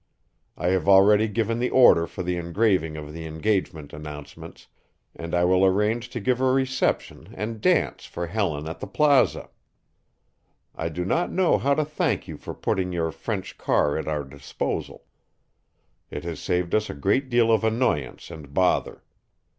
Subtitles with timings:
[0.57, 4.65] I have already given the order for the engraving of the engagement announcements,
[5.15, 9.51] and I will arrange to give a reception and dance for Helen at the Plaza.
[10.73, 14.23] I do not know how to thank you for putting your French car at our
[14.23, 15.05] disposal.
[16.09, 19.03] It has saved us a great deal of annoyance and bother.